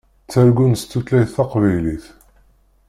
Ttargun 0.25 0.73
s 0.81 0.83
tutlayt 0.83 1.33
taqbaylit. 1.35 2.05